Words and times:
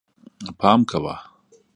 پام 0.59 0.79
کوه 0.89 1.15